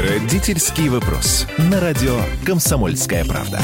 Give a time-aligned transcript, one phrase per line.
[0.00, 1.46] Родительский вопрос.
[1.70, 2.16] На радио
[2.46, 3.60] «Комсомольская правда».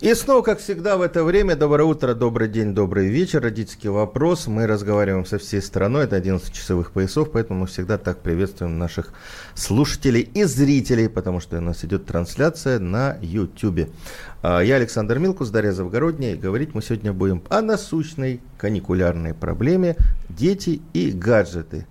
[0.00, 4.46] И снова, как всегда, в это время, доброе утро, добрый день, добрый вечер, родительский вопрос.
[4.46, 9.12] Мы разговариваем со всей страной, это 11 часовых поясов, поэтому мы всегда так приветствуем наших
[9.54, 13.90] слушателей и зрителей, потому что у нас идет трансляция на YouTube.
[14.42, 19.96] А, Я Александр Милкус, Дарья Завгородняя, и говорить мы сегодня будем о насущной каникулярной проблеме
[20.30, 21.86] «Дети и гаджеты».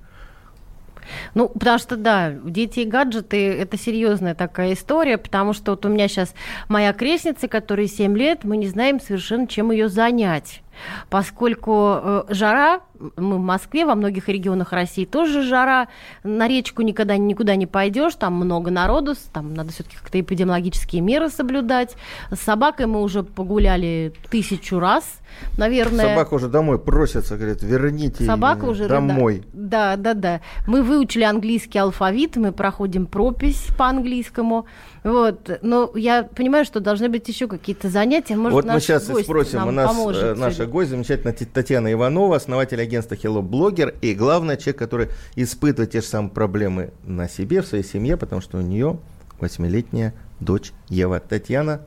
[1.34, 5.90] Ну, потому что, да, дети и гаджеты– это серьезная такая история, потому что вот у
[5.90, 6.34] меня сейчас
[6.68, 10.62] моя крестница, которой 7 лет, мы не знаем совершенно, чем ее занять
[11.10, 12.82] поскольку э, жара,
[13.18, 15.88] мы в Москве, во многих регионах России тоже жара,
[16.24, 21.30] на речку никогда никуда не пойдешь, там много народу, там надо все-таки как-то эпидемиологические меры
[21.30, 21.96] соблюдать.
[22.32, 25.20] С собакой мы уже погуляли тысячу раз,
[25.58, 26.10] наверное.
[26.10, 29.44] Собака уже домой просится, говорит, верните Собака уже домой.
[29.54, 30.42] Да, да, да.
[30.68, 34.66] Мы выучили английский алфавит, мы проходим пропись по английскому.
[35.06, 35.60] Вот.
[35.62, 38.36] Но я понимаю, что должны быть еще какие-то занятия.
[38.36, 40.74] Может, вот мы сейчас гость спросим, у нас поможет э, наша сегодня.
[40.74, 46.08] гость, замечательная Татьяна Иванова, основатель агентства Hello Blogger, и главное, человек, который испытывает те же
[46.08, 48.98] самые проблемы на себе, в своей семье, потому что у нее
[49.40, 51.20] восьмилетняя дочь Ева.
[51.20, 51.82] Татьяна,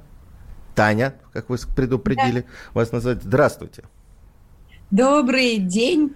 [0.76, 3.24] Таня, как вы предупредили, вас назвать.
[3.24, 3.82] Здравствуйте.
[4.92, 6.14] Добрый день,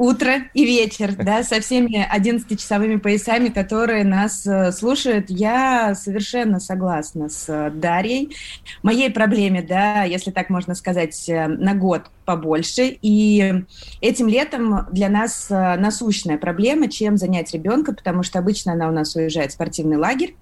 [0.00, 5.26] утро и вечер, да, со всеми 11-часовыми поясами, которые нас э, слушают.
[5.28, 8.34] Я совершенно согласна с э, Дарьей.
[8.82, 12.96] Моей проблеме, да, если так можно сказать, э, на год побольше.
[13.02, 13.62] И
[14.00, 19.16] этим летом для нас насущная проблема, чем занять ребенка, потому что обычно она у нас
[19.16, 20.36] уезжает в спортивный лагерь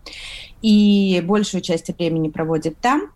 [0.61, 3.11] и большую часть времени проводит там.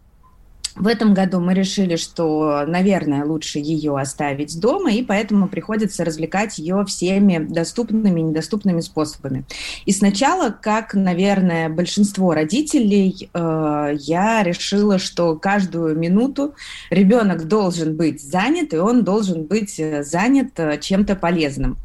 [0.75, 6.59] В этом году мы решили, что, наверное, лучше ее оставить дома, и поэтому приходится развлекать
[6.59, 9.45] ее всеми доступными и недоступными способами.
[9.85, 16.55] И сначала, как, наверное, большинство родителей, э, я решила, что каждую минуту
[16.89, 21.77] ребенок должен быть занят, и он должен быть э, занят э, чем-то полезным.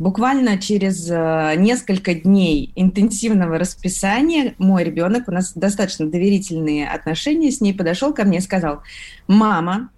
[0.00, 1.08] Буквально через
[1.58, 8.24] несколько дней интенсивного расписания мой ребенок, у нас достаточно доверительные отношения с ней, подошел ко
[8.24, 8.82] мне и сказал,
[9.26, 9.90] мама,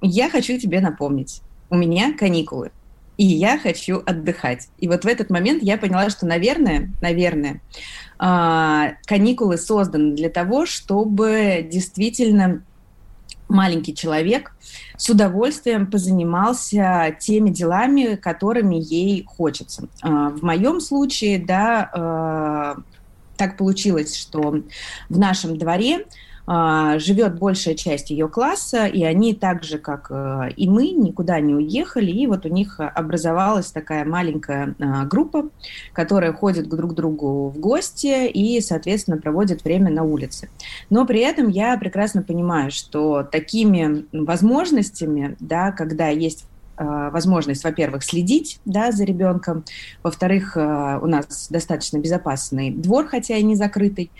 [0.00, 2.72] я хочу тебе напомнить, у меня каникулы,
[3.16, 4.68] и я хочу отдыхать.
[4.78, 7.60] И вот в этот момент я поняла, что, наверное, наверное,
[8.18, 12.62] а, каникулы созданы для того, чтобы действительно
[13.50, 14.52] маленький человек
[14.96, 19.88] с удовольствием позанимался теми делами, которыми ей хочется.
[20.02, 22.76] А, В моем случае, да, а,
[23.36, 24.62] так получилось, что
[25.08, 26.06] в нашем дворе
[26.98, 31.54] живет большая часть ее класса, и они так же, как э, и мы, никуда не
[31.54, 35.50] уехали, и вот у них образовалась такая маленькая а, группа,
[35.92, 40.48] которая ходит друг к другу в гости и, соответственно, проводит время на улице.
[40.88, 46.46] Но при этом я прекрасно понимаю, что такими возможностями, да, когда есть
[46.84, 49.64] возможность, во-первых, следить да, за ребенком,
[50.02, 54.10] во-вторых, э, у нас достаточно безопасный двор, хотя и не закрытый,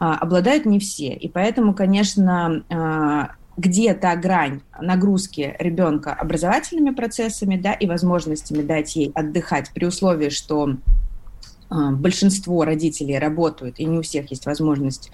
[0.00, 1.14] а, обладают не все.
[1.14, 8.94] И поэтому, конечно, а, где та грань нагрузки ребенка образовательными процессами да, и возможностями дать
[8.96, 10.76] ей отдыхать при условии, что
[11.68, 15.10] большинство родителей работают, и не у всех есть возможность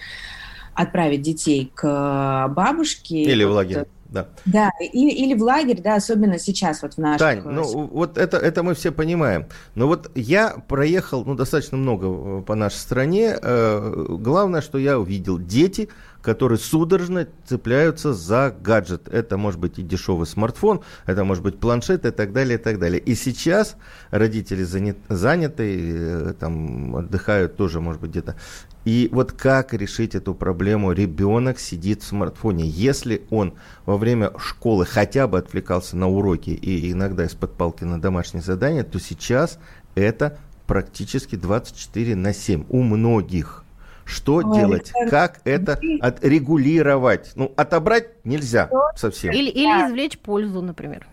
[0.75, 3.22] отправить детей к бабушке.
[3.22, 3.86] Или в лагерь.
[4.15, 4.29] Да.
[4.47, 7.19] Да, и- или в лагерь, да, особенно сейчас вот в наших...
[7.19, 9.47] Тань, ну вот это, это мы все понимаем.
[9.75, 12.07] Но вот я проехал ну, достаточно много
[12.41, 13.37] э, по нашей стране.
[13.43, 15.89] Э, Главное, что я увидел дети,
[16.22, 19.09] которые судорожно цепляются за гаджет.
[19.09, 22.78] Это может быть и дешевый смартфон, это может быть планшет и так далее, и так
[22.78, 23.01] далее.
[23.01, 23.75] И сейчас
[24.10, 28.37] родители занят, заняты, э, там отдыхают тоже, может быть, где-то.
[28.84, 30.92] И вот как решить эту проблему?
[30.92, 32.66] Ребенок сидит в смартфоне.
[32.66, 33.54] Если он
[33.86, 38.84] во время школы хотя бы отвлекался на уроки и иногда из-под палки на домашние задания,
[38.84, 39.59] то сейчас
[39.95, 43.65] это практически 24 на 7 у многих.
[44.04, 44.92] Что Ой, делать?
[44.95, 47.33] Александр, Как это отрегулировать?
[47.36, 49.33] Ну, отобрать нельзя совсем.
[49.33, 51.07] Или, или извлечь пользу, например.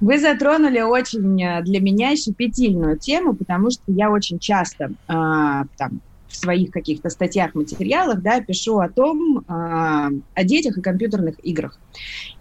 [0.00, 6.00] Вы затронули очень э, для меня щепетильную тему, потому что я очень часто а, там,
[6.32, 11.78] в своих каких-то статьях, материалах, да, пишу о том, э, о детях и компьютерных играх.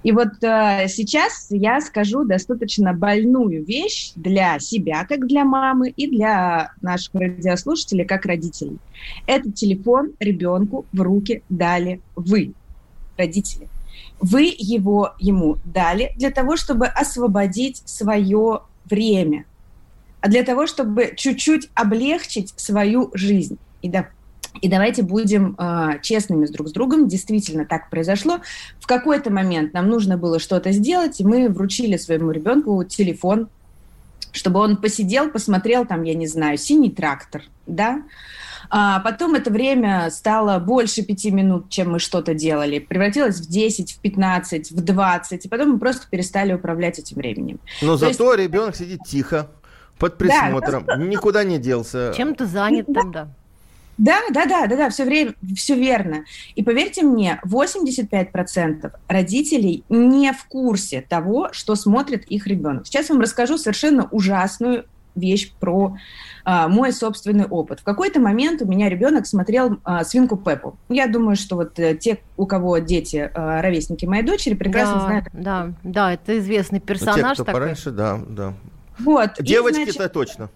[0.03, 6.07] И вот э, сейчас я скажу достаточно больную вещь для себя, как для мамы, и
[6.07, 8.77] для наших радиослушателей, как родителей.
[9.27, 12.53] Этот телефон ребенку в руки дали вы,
[13.17, 13.67] родители.
[14.21, 19.45] Вы его ему дали для того, чтобы освободить свое время,
[20.21, 23.57] а для того, чтобы чуть-чуть облегчить свою жизнь.
[23.81, 24.07] И да,
[24.59, 27.07] и давайте будем э, честными с друг с другом.
[27.07, 28.41] Действительно так произошло.
[28.79, 33.47] В какой-то момент нам нужно было что-то сделать, и мы вручили своему ребенку телефон,
[34.33, 38.03] чтобы он посидел, посмотрел там, я не знаю, синий трактор, да.
[38.69, 42.79] А потом это время стало больше пяти минут, чем мы что-то делали.
[42.79, 45.45] Превратилось в 10, в 15, в 20.
[45.45, 47.59] И потом мы просто перестали управлять этим временем.
[47.81, 48.45] Но То зато есть...
[48.45, 49.49] ребенок сидит тихо,
[49.97, 52.13] под присмотром, да, никуда не делся.
[52.15, 53.33] Чем-то занят там,
[53.97, 54.19] да.
[54.33, 56.25] Да, да, да, да, все время, все верно.
[56.55, 62.87] И поверьте мне, 85% родителей не в курсе того, что смотрит их ребенок.
[62.87, 64.85] Сейчас я вам расскажу совершенно ужасную
[65.15, 65.97] вещь про
[66.43, 67.81] а, мой собственный опыт.
[67.81, 70.77] В какой-то момент у меня ребенок смотрел а, свинку Пеппу.
[70.89, 75.01] Я думаю, что вот а, те, у кого дети а, ровесники моей дочери, прекрасно да,
[75.01, 75.25] знают.
[75.33, 77.15] Да, да, это известный персонаж.
[77.17, 77.59] Ну, те, кто такой.
[77.59, 78.53] пораньше, да, да.
[78.99, 79.31] Вот.
[79.39, 80.49] Девочки-то точно.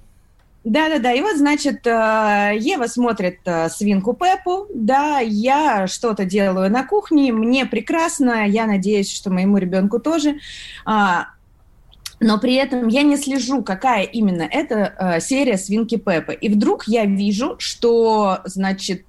[0.66, 6.84] Да-да-да, и вот, значит, э, Ева смотрит э, свинку Пеппу, да, я что-то делаю на
[6.84, 10.40] кухне, мне прекрасно, я надеюсь, что моему ребенку тоже,
[10.84, 11.28] а,
[12.20, 16.34] но при этом я не слежу, какая именно это э, серия свинки Пеппы.
[16.34, 19.06] И вдруг я вижу, что, значит,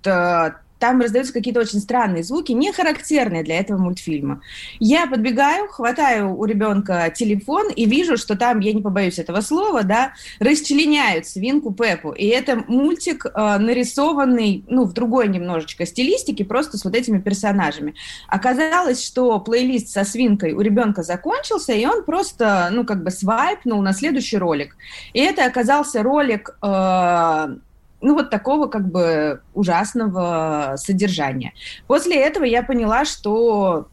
[0.78, 4.42] там раздаются какие-то очень странные звуки, не характерные для этого мультфильма.
[4.78, 9.82] Я подбегаю, хватаю у ребенка телефон и вижу, что там, я не побоюсь этого слова,
[9.82, 12.12] да, расчленяют свинку Пеппу.
[12.12, 17.94] И это мультик, э, нарисованный, ну, в другой немножечко стилистике, просто с вот этими персонажами.
[18.28, 23.80] Оказалось, что плейлист со свинкой у ребенка закончился, и он просто, ну, как бы свайпнул
[23.82, 24.76] на следующий ролик.
[25.12, 27.56] И это оказался ролик э,
[28.00, 31.52] ну, вот такого как бы ужасного содержания.
[31.86, 33.88] После этого я поняла, что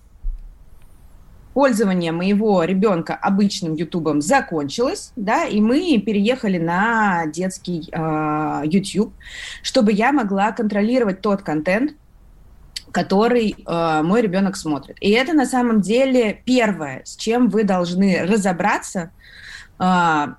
[1.53, 9.13] пользование моего ребенка обычным Ютубом закончилось, да, и мы переехали на детский э, YouTube,
[9.61, 11.94] чтобы я могла контролировать тот контент,
[12.91, 14.97] который э, мой ребенок смотрит.
[15.00, 19.22] И это на самом деле первое, с чем вы должны разобраться– а,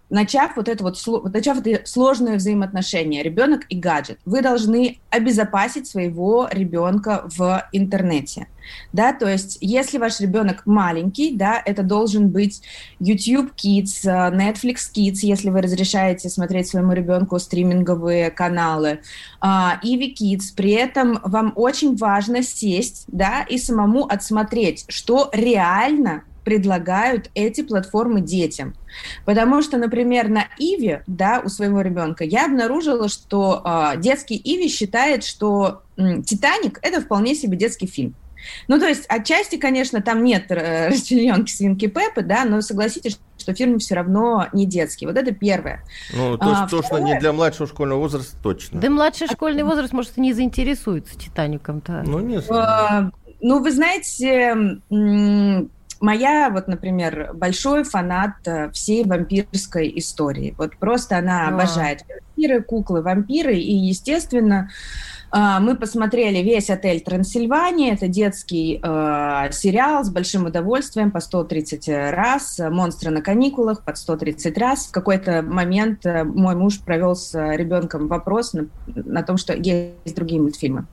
[0.09, 0.99] начав вот это вот,
[1.33, 8.47] начав это сложное взаимоотношение, ребенок и гаджет, вы должны обезопасить своего ребенка в интернете.
[8.95, 12.63] Да, то есть, если ваш ребенок маленький, да, это должен быть
[12.99, 19.01] YouTube Kids, Netflix Kids, если вы разрешаете смотреть своему ребенку стриминговые каналы,
[19.43, 20.55] Иви uh, Kids.
[20.57, 28.21] При этом вам очень важно сесть, да, и самому отсмотреть, что реально предлагают эти платформы
[28.21, 28.75] детям.
[29.25, 34.69] Потому что, например, на Иви, да, у своего ребенка, я обнаружила, что э, детский Иви
[34.69, 38.15] считает, что э, Титаник это вполне себе детский фильм.
[38.69, 43.55] Ну, то есть, отчасти, конечно, там нет э, расчлененки свинки Пеппы, да, но согласитесь, что
[43.55, 45.07] фильм все равно не детский.
[45.07, 45.83] Вот это первое.
[46.15, 47.15] Ну, то, а, точно второе...
[47.15, 48.81] не для младшего школьного возраста, точно.
[48.81, 52.03] Да младший школьный возраст, может, не заинтересуется Титаником-то.
[52.07, 52.63] Ну, не знаю.
[52.63, 54.81] А, ну, вы знаете,
[56.05, 60.55] моя, вот, например, большой фанат э, всей вампирской истории.
[60.59, 61.49] Вот просто она а.
[61.49, 64.71] обожает вампиры, куклы, вампиры, и, естественно,
[65.33, 67.95] э, мы посмотрели весь отель Трансильвания.
[67.95, 72.61] Это детский э, сериал с большим удовольствием по 130 раз.
[72.71, 74.87] Монстры на каникулах под 130 раз.
[74.87, 80.15] В какой-то момент э, мой муж провел с ребенком вопрос на, на том, что есть
[80.15, 80.87] другие мультфильмы.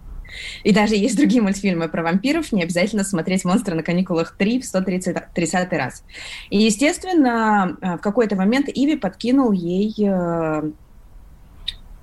[0.64, 4.66] И даже есть другие мультфильмы про вампиров, не обязательно смотреть «Монстры на каникулах 3» в
[4.66, 6.04] 130 раз.
[6.50, 10.72] И, естественно, э, в какой-то момент Иви подкинул ей э,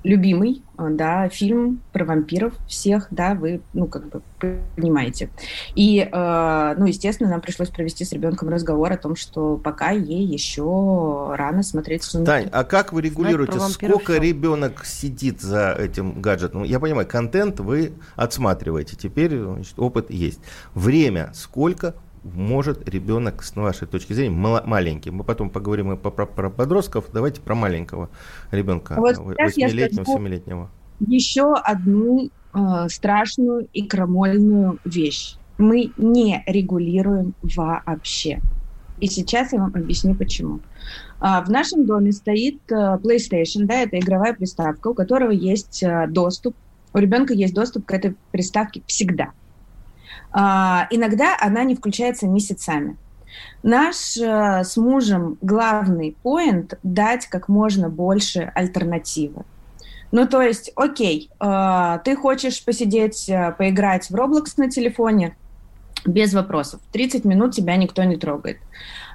[0.04, 4.22] любимый, э, да, фильм про вампиров всех, да, вы, ну, как бы
[4.76, 5.28] понимаете.
[5.74, 10.24] И, э, ну, естественно, нам пришлось провести с ребенком разговор о том, что пока ей
[10.24, 12.26] еще рано смотреть «Сумерки».
[12.26, 14.20] Тань, а как вы регулируете, сколько все.
[14.20, 16.62] ребенок сидит за этим гаджетом?
[16.62, 20.40] Я понимаю, контент вы отсматриваете, теперь значит, опыт есть.
[20.74, 21.94] Время сколько
[22.24, 25.10] может ребенок, с вашей точки зрения, маленький.
[25.10, 27.06] Мы потом поговорим про, про, про подростков.
[27.12, 28.10] Давайте про маленького
[28.50, 30.70] ребенка, вот 8-летнего, 7-летнего.
[31.00, 32.58] Еще одну э,
[32.88, 35.36] страшную и крамольную вещь.
[35.58, 38.40] Мы не регулируем вообще.
[39.00, 40.60] И сейчас я вам объясню, почему.
[41.20, 46.06] А, в нашем доме стоит э, PlayStation, да, это игровая приставка, у которого есть э,
[46.08, 46.56] доступ
[46.92, 49.30] У ребенка есть доступ к этой приставке всегда.
[50.32, 52.96] А, иногда она не включается месяцами.
[53.62, 59.44] Наш э, с мужем главный поинт– дать как можно больше альтернативы.
[60.10, 65.36] Ну, то есть, окей, э, ты хочешь посидеть, э, поиграть в Roblox на телефоне,
[66.06, 66.80] без вопросов.
[66.92, 68.58] 30 минут тебя никто не трогает.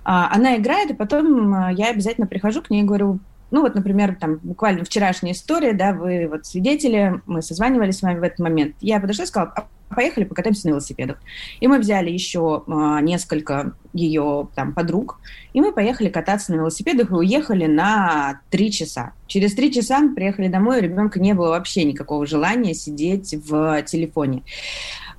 [0.03, 3.19] А, она играет, и потом э, я обязательно прихожу к ней и говорю,
[3.51, 8.19] ну вот, например, там буквально вчерашняя история, да, вы вот свидетели, мы созванивались с вами
[8.19, 8.75] в этот момент.
[8.81, 11.17] Я подошла и сказала, «А поехали покатаемся на велосипедах.
[11.59, 15.19] И мы взяли еще а, несколько ее там подруг,
[15.53, 19.13] и мы поехали кататься на велосипедах и уехали на три часа.
[19.27, 23.81] Через три часа мы приехали домой, у ребенка не было вообще никакого желания сидеть в
[23.83, 24.43] телефоне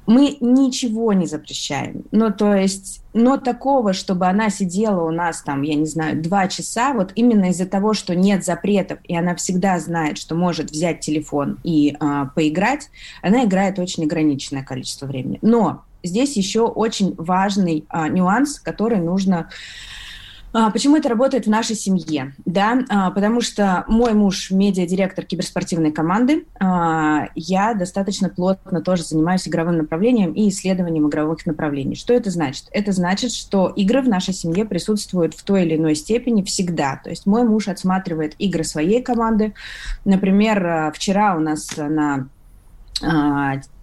[0.06, 2.04] мы ничего не запрещаем.
[2.10, 6.48] Ну, то есть, но такого, чтобы она сидела у нас там, я не знаю, два
[6.48, 11.00] часа, вот именно из-за того, что нет запретов, и она всегда знает, что может взять
[11.00, 12.90] телефон и э, поиграть,
[13.22, 15.38] она играет очень ограниченное количество времени.
[15.42, 19.48] Но здесь еще очень важный э, нюанс, который нужно
[20.70, 22.32] почему это работает в нашей семье?
[22.44, 26.46] Да, а, потому что мой муж медиа-директор киберспортивной команды.
[26.60, 31.96] А, я достаточно плотно тоже занимаюсь игровым направлением и исследованием игровых направлений.
[31.96, 32.66] Что это значит?
[32.70, 37.00] Это значит, что игры в нашей семье присутствуют в той или иной степени всегда.
[37.02, 39.54] То есть мой муж отсматривает игры своей команды.
[40.04, 42.28] Например, вчера у нас на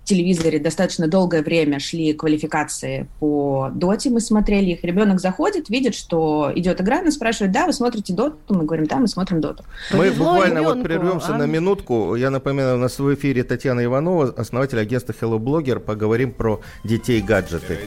[0.03, 4.83] телевизоре достаточно долгое время шли квалификации по доте, мы смотрели их.
[4.83, 8.37] Ребенок заходит, видит, что идет игра, и спрашивает, да, вы смотрите доту?
[8.49, 9.63] Мы говорим, да, мы смотрим доту.
[9.91, 11.37] Мы Повезло буквально ребенку, вот прервемся а?
[11.37, 12.15] на минутку.
[12.15, 15.79] Я напоминаю, у нас в эфире Татьяна Иванова, основатель агентства Hello Blogger.
[15.79, 17.79] Поговорим про детей-гаджеты.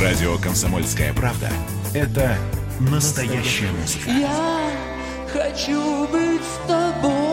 [0.00, 1.48] Радио «Комсомольская правда»—
[1.94, 2.36] это
[2.90, 4.10] настоящая музыка.
[4.10, 4.70] Я
[5.32, 7.31] хочу быть с тобой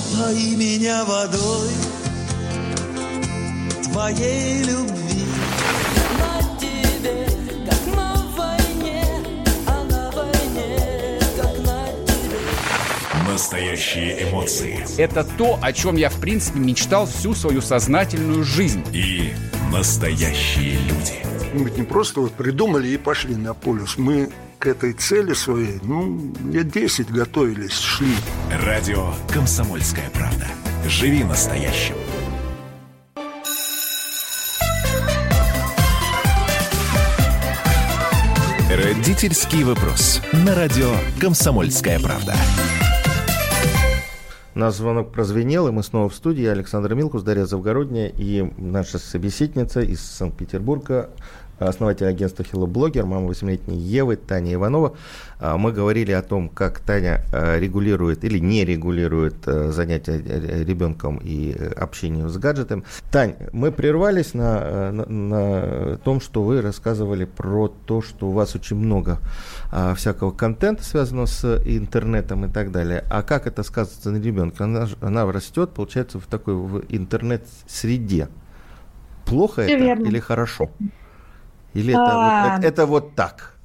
[0.00, 1.68] Напои меня водой
[3.84, 5.26] твоей любви.
[6.18, 7.26] На тебе,
[7.68, 9.04] как на войне,
[9.66, 13.30] а на войне, как на тебе.
[13.30, 14.86] Настоящие эмоции.
[14.96, 18.82] Это то, о чем я, в принципе, мечтал всю свою сознательную жизнь.
[18.92, 19.34] И
[19.70, 21.26] настоящие люди.
[21.52, 23.98] Мы ведь не просто вот придумали и пошли на полюс.
[23.98, 24.30] Мы
[24.60, 28.14] к этой цели своей, ну, лет 10 готовились, шли.
[28.66, 30.46] Радио «Комсомольская правда».
[30.86, 31.94] Живи настоящим.
[38.70, 40.20] Родительский вопрос.
[40.44, 42.34] На радио «Комсомольская правда».
[44.54, 46.44] Наш звонок прозвенел, и мы снова в студии.
[46.44, 51.08] Александр Милкус, Дарья Завгородняя и наша собеседница из Санкт-Петербурга
[51.68, 54.96] основатель агентства Hello Blogger, мама 8-летней Евы, Таня Иванова.
[55.38, 60.18] А, мы говорили о том, как Таня а, регулирует или не регулирует а, занятия
[60.64, 62.84] ребенком и общение с гаджетом.
[63.10, 68.54] Тань, мы прервались на, на, на том, что вы рассказывали про то, что у вас
[68.54, 69.18] очень много
[69.96, 73.04] всякого контента, связанного с интернетом и так далее.
[73.10, 74.64] А как это сказывается на ребенке?
[74.64, 78.28] Она, она растет, получается, в такой в интернет-среде.
[79.24, 80.06] Плохо Все это верно.
[80.06, 80.70] или хорошо?
[81.74, 83.60] Или это, а, вот, это, вот так?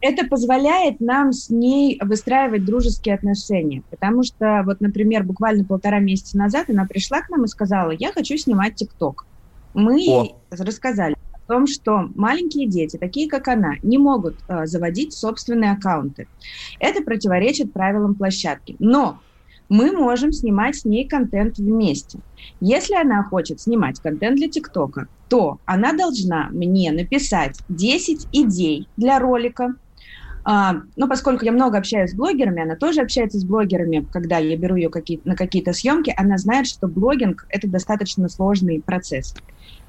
[0.00, 3.82] Это позволяет нам с ней выстраивать дружеские отношения.
[3.90, 8.12] Потому что, вот, например, буквально полтора месяца назад она пришла к нам и сказала, я
[8.12, 9.26] хочу снимать ТикТок.
[9.74, 10.24] Мы О.
[10.24, 15.72] ей рассказали о том, что маленькие дети, такие как она, не могут э, заводить собственные
[15.72, 16.26] аккаунты.
[16.80, 18.76] Это противоречит правилам площадки.
[18.78, 19.20] Но
[19.72, 22.18] мы можем снимать с ней контент вместе.
[22.60, 29.18] Если она хочет снимать контент для ТикТока, то она должна мне написать 10 идей для
[29.18, 29.74] ролика,
[30.44, 34.58] а, ну, поскольку я много общаюсь с блогерами, она тоже общается с блогерами, когда я
[34.58, 39.34] беру ее какие на какие-то съемки, она знает, что блогинг– это достаточно сложный процесс.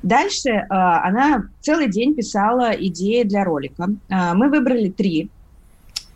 [0.02, 3.90] Дальше э, она целый день писала идеи для ролика.
[4.10, 5.30] Э, мы выбрали три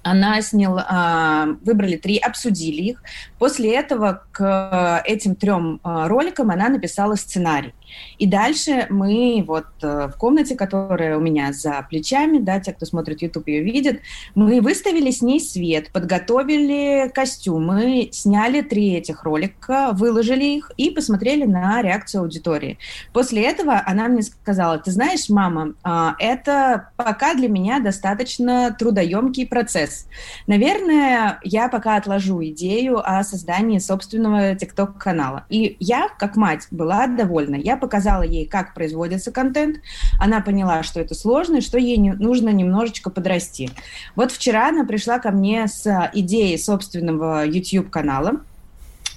[0.04, 3.04] она сняла, выбрали три, обсудили их.
[3.40, 7.74] После этого к этим трем а, роликам она написала сценарий.
[8.18, 12.86] И дальше мы вот э, в комнате, которая у меня за плечами, да, те, кто
[12.86, 14.00] смотрит YouTube, ее видят,
[14.36, 21.46] мы выставили с ней свет, подготовили костюмы, сняли три этих ролика, выложили их и посмотрели
[21.46, 22.78] на реакцию аудитории.
[23.14, 29.48] После этого она мне сказала, ты знаешь, мама, а, это пока для меня достаточно трудоемкий
[29.48, 30.08] процесс.
[30.48, 35.46] Наверное, я пока отложу идею о создании собственного TikTok-канала.
[35.50, 37.56] И я, как мать, была довольна.
[37.56, 39.78] Я показала ей, как производится контент.
[40.20, 43.70] Она поняла, что это сложно и что ей не, нужно немножечко подрасти.
[44.16, 48.42] Вот вчера она пришла ко мне с идеей собственного YouTube-канала.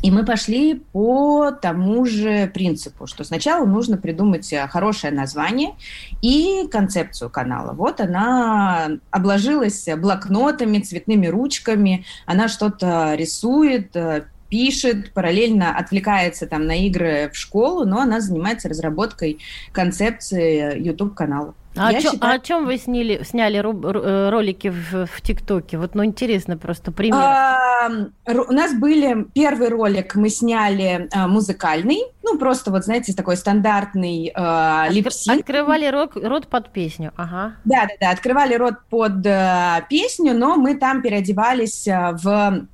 [0.03, 5.75] И мы пошли по тому же принципу, что сначала нужно придумать э, хорошее название
[6.23, 7.73] и концепцию канала.
[7.73, 16.87] Вот она обложилась блокнотами, цветными ручками, она что-то рисует, э, пишет, параллельно отвлекается там на
[16.87, 19.39] игры в школу, но она занимается разработкой
[19.73, 21.55] концепции YouTube-канала.
[21.77, 25.79] А, чё- считаю- а о чем вы сняли, сняли э, ролики в, в ТикТоке?
[25.79, 27.21] Вот, ну, интересно просто пример.
[27.23, 27.89] А,
[28.27, 34.33] У нас были первый ролик мы сняли а, музыкальный, ну просто вот знаете такой стандартный
[34.35, 35.39] а, липсинг.
[35.39, 37.13] Открывали рот, рот под песню.
[37.17, 37.55] Ага.
[37.65, 42.67] Да, да, да, открывали рот под э, песню, но мы там переодевались э, в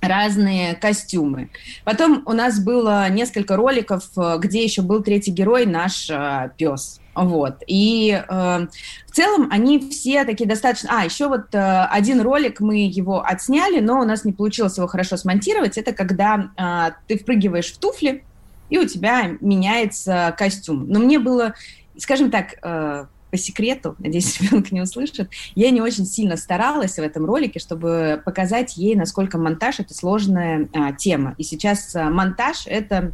[0.00, 1.50] разные костюмы.
[1.84, 7.00] Потом у нас было несколько роликов, э, где еще был третий герой, наш э, пес.
[7.14, 7.62] Вот.
[7.66, 8.66] И э,
[9.06, 10.90] в целом они все такие достаточно...
[11.00, 14.86] А, еще вот э, один ролик, мы его отсняли, но у нас не получилось его
[14.86, 15.76] хорошо смонтировать.
[15.76, 18.24] Это когда э, ты впрыгиваешь в туфли,
[18.70, 20.86] и у тебя меняется костюм.
[20.88, 21.54] Но мне было,
[21.98, 26.98] скажем так, э, по секрету, надеюсь, ребенок не услышит, я не очень сильно старалась в
[26.98, 31.34] этом ролике, чтобы показать ей, насколько монтаж это сложная а, тема.
[31.38, 33.12] И сейчас а, монтаж это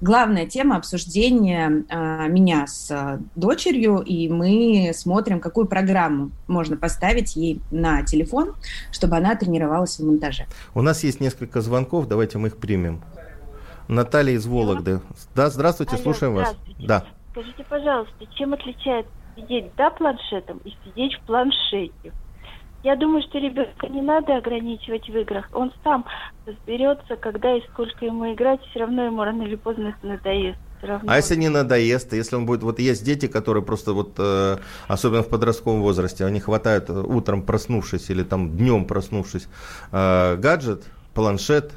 [0.00, 7.36] главная тема обсуждения а, меня с а, дочерью, и мы смотрим, какую программу можно поставить
[7.36, 8.54] ей на телефон,
[8.92, 10.46] чтобы она тренировалась в монтаже.
[10.74, 13.02] У нас есть несколько звонков, давайте мы их примем.
[13.88, 15.00] Наталья из Вологды.
[15.34, 16.48] Да, здравствуйте, Алло, слушаем вас.
[16.50, 16.86] здравствуйте.
[16.88, 17.04] Да.
[17.30, 22.12] Скажите, пожалуйста, чем отличается сидеть за планшетом и сидеть в планшете?
[22.82, 25.48] Я думаю, что ребенка не надо ограничивать в играх.
[25.52, 26.04] Он сам
[26.46, 30.58] разберется, когда и сколько ему играть, все равно ему рано или поздно это надоест.
[31.06, 32.62] А если не надоест, если он будет...
[32.62, 37.42] Вот есть дети, которые просто вот, э, особенно в подростковом возрасте, они хватают э, утром
[37.42, 39.48] проснувшись или там днем проснувшись
[39.90, 41.72] э, гаджет, планшет,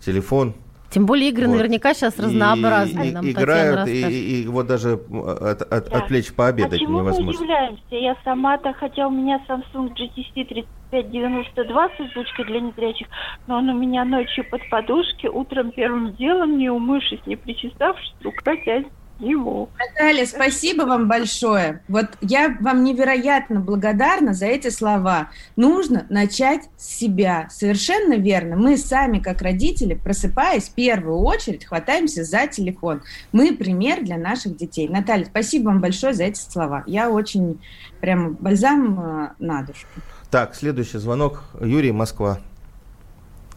[0.00, 0.54] телефон.
[0.90, 1.52] Тем более игры Вот.
[1.56, 3.10] наверняка сейчас И- разнообразные.
[3.10, 4.10] и- Нам играют, и, расскажет.
[4.10, 5.98] и его даже э, от- от- Да.
[5.98, 7.30] отвлечь пообедать а чему мы невозможно.
[7.40, 7.82] удивляемся?
[7.90, 13.06] Я сама-то, хотя у меня Samsung GTC 3592 с озвучкой для незрячих,
[13.46, 18.56] но он у меня ночью под подушки, утром первым делом, не умывшись, не причесавшись, рука
[18.64, 18.88] тянет
[19.20, 19.68] нему.
[19.78, 21.82] Наталья, спасибо вам большое.
[21.88, 25.30] Вот я вам невероятно благодарна за эти слова.
[25.56, 27.48] Нужно начать с себя.
[27.50, 28.56] Совершенно верно.
[28.56, 33.02] Мы сами, как родители, просыпаясь, в первую очередь хватаемся за телефон.
[33.32, 34.88] Мы пример для наших детей.
[34.88, 36.84] Наталья, спасибо вам большое за эти слова.
[36.86, 37.60] Я очень
[38.00, 39.86] прям бальзам э, на душу.
[40.30, 41.44] Так, следующий звонок.
[41.60, 42.38] Юрий, Москва.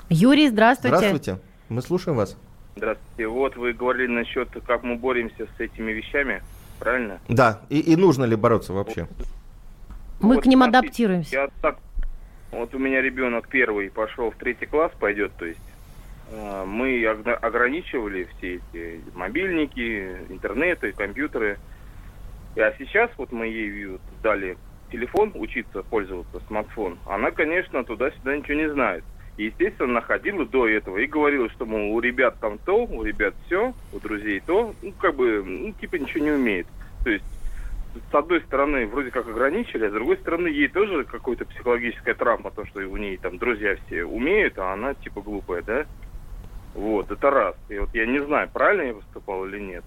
[0.10, 0.97] Юрий, здравствуйте.
[0.97, 1.39] Здравствуйте.
[1.69, 2.36] Мы слушаем вас.
[2.75, 3.27] Здравствуйте.
[3.27, 6.41] Вот вы говорили насчет, как мы боремся с этими вещами,
[6.79, 7.19] правильно?
[7.27, 9.07] Да, и, и нужно ли бороться вообще?
[10.19, 11.36] Мы Вот к ним смотрите, адаптируемся.
[11.36, 11.77] Я так,
[12.51, 15.59] вот у меня ребенок первый пошел в третий класс, пойдет, то есть
[16.31, 21.59] э, мы ограничивали все эти мобильники, интернеты, компьютеры.
[22.55, 24.57] А сейчас вот мы ей вот дали
[24.91, 26.97] телефон учиться пользоваться, смартфон.
[27.05, 29.03] Она, конечно, туда-сюда ничего не знает.
[29.38, 33.04] И, естественно, она ходила до этого и говорила, что, мол, у ребят там то, у
[33.04, 36.67] ребят все, у друзей то, ну, как бы, ну, типа ничего не умеет.
[37.04, 37.26] То есть
[38.12, 42.52] с одной стороны, вроде как ограничили, а с другой стороны, ей тоже какая-то психологическая травма,
[42.52, 45.86] то, что у ней там друзья все умеют, а она типа глупая, да?
[46.74, 47.56] Вот, это раз.
[47.69, 49.84] И вот я не знаю, правильно я выступал или нет.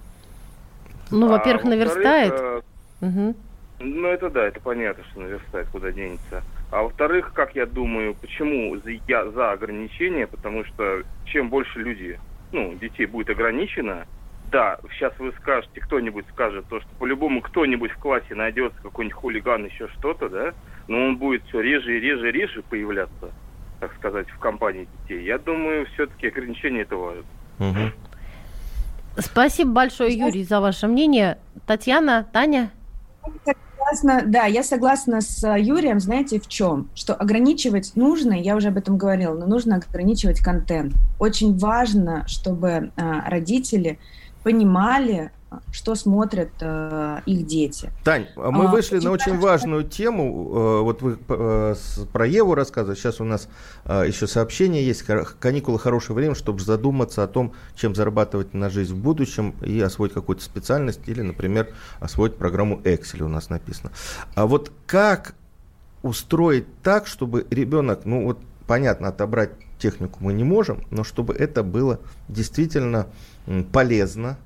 [1.10, 2.32] Ну, А во-первых, наверстает.
[2.32, 2.60] э,
[3.00, 3.34] Мгм.
[3.80, 6.42] ну, это да, это понятно, что наверстает, куда денется.
[6.70, 10.26] А во-вторых, как я думаю, почему за- я за ограничения?
[10.26, 12.18] Потому что чем больше люди,
[12.52, 14.06] ну, детей будет ограничено,
[14.50, 19.64] да, сейчас вы скажете, кто-нибудь скажет то, что по-любому кто-нибудь в классе найдется, какой-нибудь хулиган,
[19.66, 20.52] еще что-то, да,
[20.88, 23.30] но он будет все реже и реже и реже появляться,
[23.80, 25.24] так сказать, в компании детей.
[25.24, 27.24] Я думаю, все-таки ограничения это важно.
[27.58, 27.92] Мгм.
[29.18, 31.38] Спасибо большое, Юрий, за ваше мнение.
[31.66, 32.70] Татьяна, Таня?
[33.88, 36.90] Согласна, да, я согласна с э, Юрием, знаете, в чем?
[36.96, 40.94] Что ограничивать нужно, я уже об этом говорила, но нужно ограничивать контент.
[41.20, 42.90] Очень важно, чтобы э,
[43.26, 44.00] родители
[44.42, 45.30] понимали,
[45.70, 47.90] что смотрят э, их дети.
[48.04, 50.52] Тань, а мы А, вышли на очень важную тему.
[50.54, 51.74] Э, Вот вы э,
[52.12, 52.96] про Еву рассказывали.
[52.96, 53.48] Сейчас у нас
[53.84, 55.04] э, еще сообщение есть.
[55.38, 60.12] Каникулы хорошее время, чтобы задуматься о том, чем зарабатывать на жизнь в будущем и освоить
[60.12, 61.68] какую-то специальность или, например,
[62.00, 63.92] освоить программу Excel у нас написано.
[64.34, 65.34] А вот как
[66.02, 71.62] устроить так, чтобы ребенок, ну вот понятно, отобрать технику мы не можем, но чтобы это
[71.62, 73.06] было действительно
[73.72, 74.38] полезно,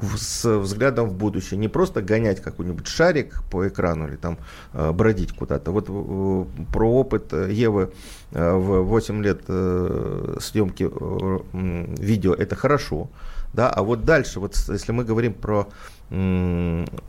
[0.00, 1.58] с взглядом в будущее.
[1.58, 4.38] Не просто гонять какой-нибудь шарик по экрану или там
[4.72, 5.72] э, бродить куда-то.
[5.72, 7.92] Вот э, про опыт э, Евы
[8.32, 9.42] э, в 8 лет
[10.42, 10.88] съемки
[12.00, 13.10] видео это хорошо.
[13.52, 13.70] Да?
[13.70, 15.68] А вот дальше, вот если мы говорим про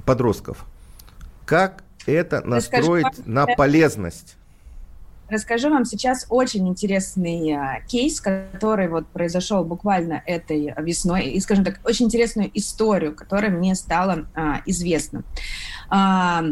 [0.06, 0.66] подростков,
[1.46, 4.36] как это настроить вам, на полезность?
[5.30, 11.64] Расскажу вам сейчас очень интересный а, кейс, который вот произошел буквально этой весной, и, скажем
[11.64, 15.24] так, очень интересную историю, которая мне стала а, известна.
[15.90, 16.44] А,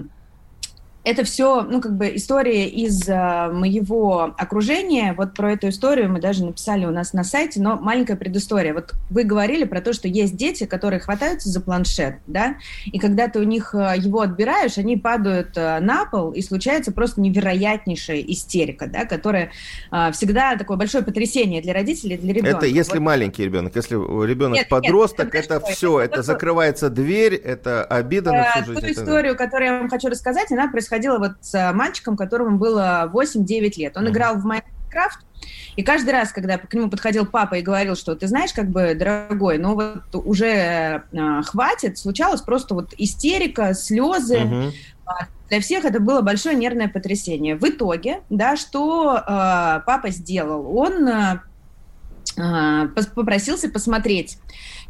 [1.08, 5.14] это все, ну, как бы история из а, моего окружения.
[5.18, 8.74] Вот про эту историю мы даже написали у нас на сайте, но маленькая предыстория.
[8.74, 13.28] Вот вы говорили про то, что есть дети, которые хватаются за планшет, да, и когда
[13.30, 18.20] ты у них а, его отбираешь, они падают а, на пол, и случается просто невероятнейшая
[18.22, 19.52] истерика, да, которая
[19.92, 22.58] а, всегда такое большое потрясение для родителей, для ребенка.
[22.58, 23.06] Это если Вот.
[23.06, 23.76] маленький ребенок.
[23.76, 25.72] Если ребенок Нет, нет, подросток, это это что?
[25.74, 26.00] все.
[26.02, 28.74] Это Это закрывается дверь, это обида на Э, всю жизнь.
[28.74, 30.68] Ту это- историю, которую я вам хочу рассказать, она
[30.98, 33.98] происходила вот с э, мальчиком, которому было 8-9 лет.
[33.98, 34.12] Он Мгм.
[34.12, 35.20] играл в Майнкрафт,
[35.76, 38.96] и каждый раз, когда к нему подходил папа и говорил, что ты знаешь, как бы,
[38.96, 44.40] дорогой, ну вот уже э, хватит, случалось просто вот истерика, слезы.
[44.40, 44.72] Мгм.
[45.50, 47.56] Для всех это было большое нервное потрясение.
[47.56, 49.22] В итоге, да, что э,
[49.86, 50.78] папа сделал?
[50.78, 51.40] Он э,
[52.38, 54.40] э, попросился посмотреть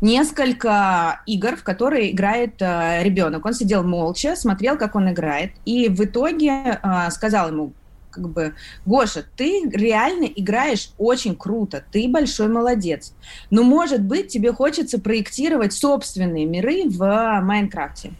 [0.02, 3.46] несколько игр, в которые играет э, ребенок.
[3.46, 7.74] Он сидел молча, смотрел, как он играет, и в итоге э, сказал ему,
[8.10, 8.56] как бы,
[8.86, 13.14] Гоша, ты реально играешь очень круто, ты большой молодец.
[13.52, 18.14] Но, может быть, тебе хочется проектировать собственные миры в Майнкрафте.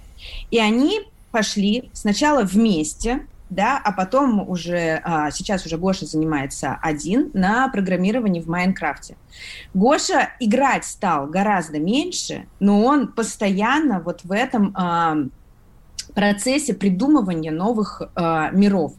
[0.52, 7.32] И они пошли сначала вместе, да, а потом уже, а, сейчас уже Гоша занимается один
[7.34, 9.16] на программировании в Майнкрафте.
[9.74, 15.18] Гоша играть стал гораздо меньше, но он постоянно вот в этом а,
[16.14, 18.94] процессе придумывания новых а, миров.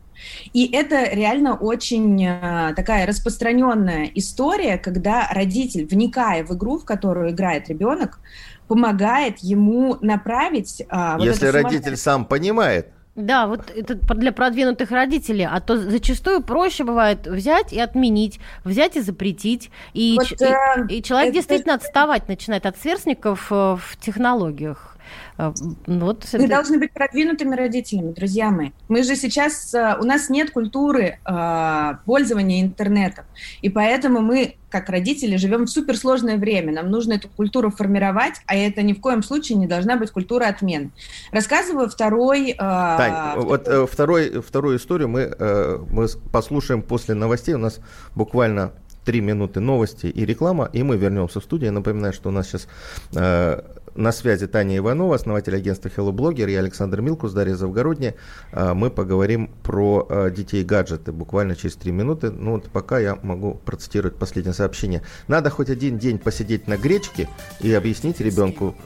[0.52, 7.30] И это реально очень а, такая распространенная история, когда родитель, вникая в игру, в которую
[7.30, 8.20] играет ребенок,
[8.66, 10.82] помогает ему направить...
[10.88, 16.40] а, вот Если родитель сам понимает, Да, вот это для продвинутых родителей, а то зачастую
[16.40, 21.30] проще бывает взять и отменить, взять и запретить, и, Вот, ч- э, и- и человек
[21.30, 24.96] это- действительно отставать начинает от сверстников э, в технологиях.
[25.38, 25.52] Э,
[25.86, 28.70] ну Вот Мы это- должны быть продвинутыми родителями, друзья мои.
[28.88, 33.24] Мы же сейчас, э, у нас нет культуры э, пользования интернетом,
[33.62, 36.72] и поэтому мы, как родители, живем в суперсложное время.
[36.72, 40.46] Нам нужно эту культуру формировать, а это ни в коем случае не должна быть культура
[40.46, 40.90] отмен.
[41.30, 42.50] Рассказываю второй...
[42.50, 47.54] э, Тань, вот э, второй, вторую историю мы, э, мы послушаем после новостей.
[47.54, 47.80] У нас
[48.14, 48.72] буквально
[49.04, 51.66] три минуты новости и реклама, и мы вернемся в студию.
[51.68, 52.68] Я напоминаю, что у нас сейчас
[53.14, 53.62] э,
[53.98, 58.14] на связи Таня Иванова, основатель агентства Hello Blogger, я Александр Милкус, Дарья Завгородняя.
[58.52, 62.30] Э, мы поговорим про э, детей гаджеты буквально через три минуты.
[62.30, 65.02] Ну вот пока я могу процитировать последнее сообщение.
[65.26, 67.28] Надо хоть один день посидеть на гречке
[67.60, 68.76] и объяснить ребенку,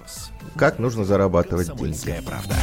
[0.56, 1.92] как нужно зарабатывать деньги.
[1.92, 2.54] «Комсомольская правда».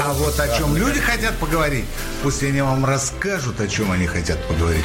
[0.00, 1.84] А вот о чем люди хотят поговорить,
[2.22, 4.84] пусть они вам расскажут, о чем они хотят поговорить.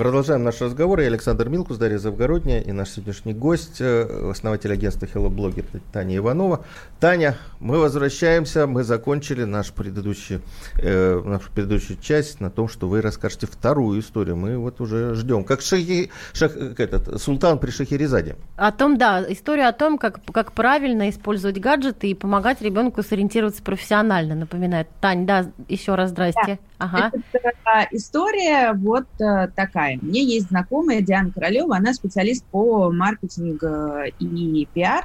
[0.00, 1.00] Продолжаем наш разговор.
[1.00, 6.16] Я Александр Милкус, Дарья Завгородняя и наш сегодняшний гость, э, основатель агентства Hello Blogger Таня
[6.16, 6.64] Иванова.
[7.00, 8.66] Таня, мы возвращаемся.
[8.66, 10.40] Мы закончили наш предыдущий,
[10.78, 14.38] э, нашу предыдущую часть на том, что вы расскажете вторую историю.
[14.38, 15.44] Мы вот уже ждем.
[15.44, 18.36] Как шахи, шах, э, этот, султан при Шахерезаде.
[18.56, 23.62] О том, да, история о том, как, как правильно использовать гаджеты и помогать ребенку сориентироваться
[23.62, 24.88] профессионально, напоминает.
[25.02, 26.58] Тань, да, еще раз здрасте.
[26.78, 27.12] Ага.
[27.34, 29.04] Это, история вот
[29.90, 29.98] э, такая.
[30.10, 35.04] Мне есть знакомая Диана Королева, она специалист по маркетингу и пиар.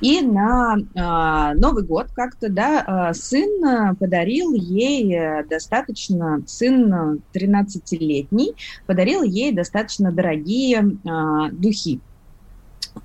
[0.00, 6.90] И на а, Новый год как-то, да, а, сын а, подарил ей э, достаточно, сын
[6.90, 8.54] э, 13-летний,
[8.86, 12.00] подарил ей достаточно дорогие а, духи.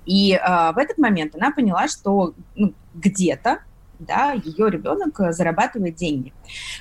[0.06, 3.60] И а, в этот момент она поняла, что ну, где-то
[4.00, 6.34] да, ее ребенок э, зарабатывает деньги.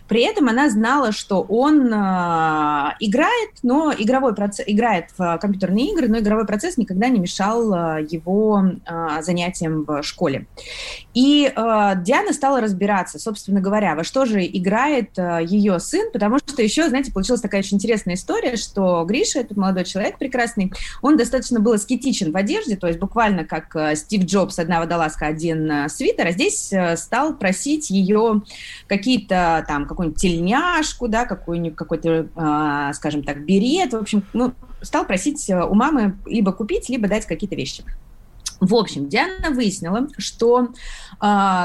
[0.09, 1.97] При этом она знала, что он э,
[3.01, 8.07] играет, но игровой процесс, играет в компьютерные игры, но игровой процесс никогда не мешал э,
[8.09, 8.63] его
[9.21, 10.47] занятиям в школе.
[11.15, 16.89] И Диана стала разбираться, собственно говоря, во что же играет ее сын, потому что еще,
[16.89, 20.73] знаете, получилась такая очень интересная история, что Гриша, этот молодой человек прекрасный,
[21.03, 25.89] он достаточно был аскетичен в одежде, то есть буквально как Стив Джобс, одна водолазка, один
[25.89, 26.73] свитер, а здесь
[27.05, 28.43] стал просить ее
[28.87, 35.05] какие-то там, какую-нибудь тельняшку, да, какой-нибудь, какой-то, э, скажем так, берет, в общем, ну, стал
[35.07, 37.85] просить э, у мамы либо купить, либо дать какие-то вещи.
[38.61, 40.69] В общем, Диана выяснила, что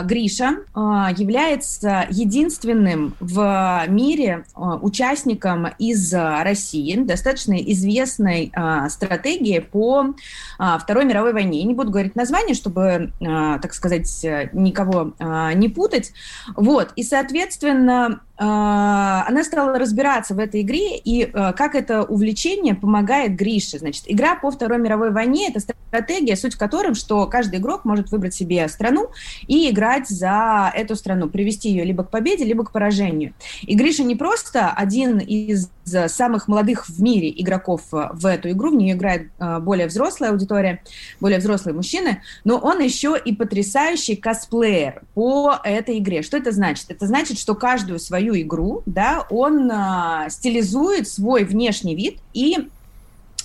[0.06, 0.80] Гриша э,
[1.18, 8.52] является единственным в мире э, участником из России достаточно известной
[8.90, 10.14] стратегии по
[10.58, 11.60] Второй мировой войне.
[11.60, 15.14] Я не буду говорить название, чтобы, так сказать, никого
[15.56, 16.12] не путать.
[16.56, 16.92] Вот.
[16.96, 23.80] И, соответственно, она стала разбираться в этой игре и как это увлечение помогает Грише.
[23.80, 28.12] Значит, игра по Второй мировой войне– это стратегия, суть в котором, что каждый игрок может
[28.12, 29.10] выбрать себе страну
[29.50, 33.34] и играть за эту страну, привести ее либо к победе, либо к поражению.
[33.64, 35.70] И Гриша не просто один из
[36.08, 40.84] самых молодых в мире игроков в эту игру, в нее играет э, более взрослая аудитория,
[41.20, 46.22] более взрослые мужчины, но он еще и потрясающий косплеер по этой игре.
[46.22, 46.86] Что это значит?
[46.92, 52.70] Это значит, что каждую свою игру, да, он э, стилизует свой внешний вид и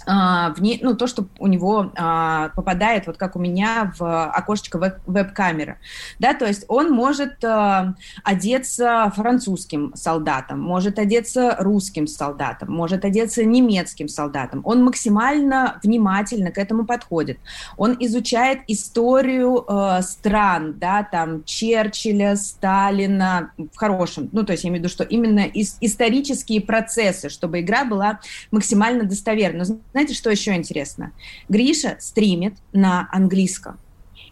[0.06, 4.78] в ней, ну, то, что у него а, попадает, вот как у меня, в окошечко
[4.78, 5.78] веб- веб-камеры,
[6.18, 13.44] да, то есть он может а, одеться французским солдатом, может одеться русским солдатом, может одеться
[13.44, 17.38] немецким солдатом, он максимально внимательно к этому подходит,
[17.76, 24.70] он изучает историю а, стран, да, там, Черчилля, Сталина, в хорошем, ну, то есть я
[24.70, 29.64] имею в виду, что именно ис- исторические процессы, чтобы игра была максимально достоверна.
[29.94, 31.12] Знаете, что еще интересно?
[31.48, 33.78] Гриша стримит на английском.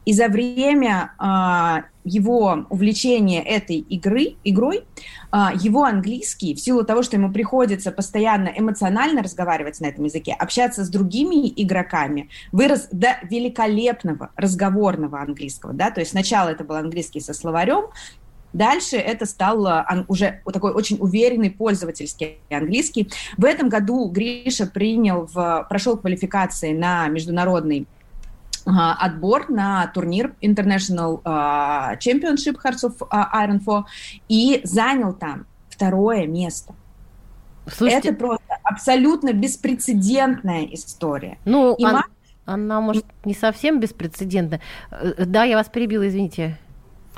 [0.04, 4.82] И за время э, его увлечения этой игры, игрой,
[5.30, 10.34] э, его английский, в силу того, что ему приходится постоянно эмоционально разговаривать на этом языке,
[10.36, 15.72] общаться с другими игроками, вырос до великолепного разговорного английского.
[15.72, 15.92] Да?
[15.92, 17.84] То есть сначала это был английский со словарем,
[18.52, 19.66] Дальше это стал
[20.08, 23.10] уже такой очень уверенный пользовательский английский.
[23.38, 27.86] В этом году Гриша принял в, прошел квалификации на международный
[28.66, 33.84] а, отбор на турнир International а, Championship Hearts of а, Iron 4
[34.28, 36.74] и занял там второе место.
[37.66, 41.38] Слушайте- Это просто абсолютно беспрецедентная история.
[41.44, 42.06] Ну, И ан- мама-
[42.44, 44.60] она, может, не совсем беспрецедентна.
[44.90, 46.58] Э, Да, я вас перебила, извините.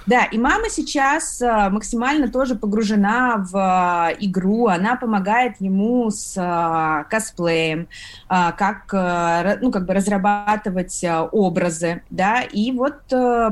[0.07, 6.35] Да, и мама сейчас а, максимально тоже погружена в а, игру, она помогает ему с
[6.37, 7.89] а, косплеем,
[8.29, 8.93] как,
[9.63, 11.03] ну, как бы разрабатывать
[11.33, 12.97] образы, да, и вот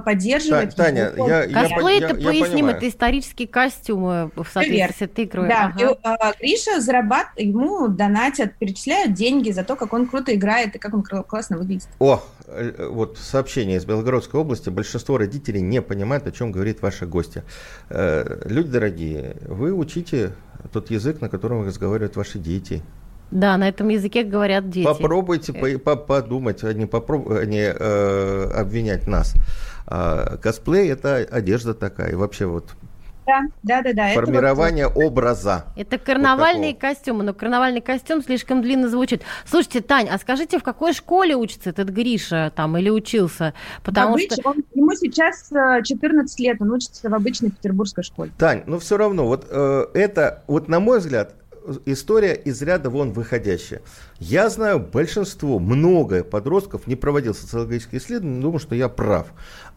[0.05, 0.74] поддерживает...
[0.74, 2.76] Та- Таня, его- я- я Косплей, я- это я поясним, понимаю.
[2.76, 5.48] это исторические костюмы в соответствии с этой игрой.
[5.48, 5.81] Да, Ага.
[5.92, 10.78] и, а, Гриша зарабатывает, ему донатят, перечисляют деньги за то, как он круто играет и
[10.78, 11.88] как он классно выглядит.
[11.98, 12.41] О, э,
[12.91, 14.69] вот сообщение из Белгородской области.
[14.71, 17.45] Большинство родителей не понимают, о чем говорит ваша гостья.
[17.88, 20.33] Э, Люди дорогие, вы учите
[20.73, 22.83] тот язык, на котором разговаривают ваши дети.
[23.31, 24.85] Да, на этом языке говорят дети.
[24.85, 29.35] Попробуйте по- по- подумать, а не, попроб- а не э, обвинять нас.
[29.87, 32.12] А, косплей это одежда такая.
[32.12, 32.71] И вообще вот
[33.27, 34.09] Да, да, да, да.
[34.11, 35.65] это вот- формирование образа.
[35.77, 39.23] Это карнавальные Вот костюмы, но карнавальный костюм слишком длинно звучит.
[39.47, 43.55] Слушайте, Тань, а скажите, в какой школе учится этот Гриша там или учился?
[43.85, 44.51] Потому Обыч- что...
[44.51, 48.31] он- ему сейчас э, 14 лет, он учится в обычной петербургской школе.
[48.39, 51.35] Тань, ну все равно, вот э, это, вот на мой взгляд,
[51.87, 53.83] история из ряда вон выходящая.
[54.18, 59.29] Я знаю большинство, много подростков, не проводил социологические исследования, но думаю, что я прав.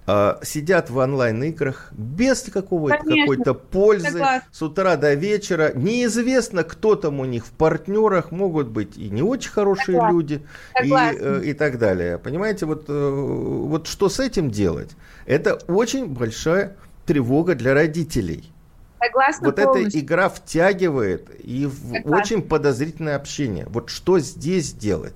[0.08, 4.44] А, сидят в онлайн-играх без какого-то какой-то пользы согласна.
[4.52, 5.72] с утра до вечера.
[5.74, 10.16] Неизвестно, кто там у них в партнерах, могут быть и не очень хорошие Согласна.
[10.16, 10.46] люди,
[10.76, 11.18] и, Согласна.
[11.20, 12.20] э, и так далее.
[12.20, 14.92] Понимаете, вот, э, вот что с этим делать?
[15.26, 18.52] Это очень большая тревога для родителей.
[19.00, 20.02] Согласна Вот эта полностью.
[20.02, 22.18] игра втягивает и в Согласна.
[22.18, 23.66] очень подозрительное общение.
[23.70, 25.16] Вот что здесь делать?